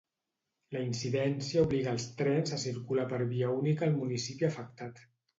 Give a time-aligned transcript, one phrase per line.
[0.75, 5.03] La incidència obliga els trens a circular per via única al municipi afectat.